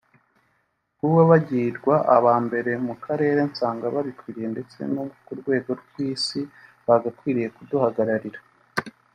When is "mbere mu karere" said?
2.45-3.39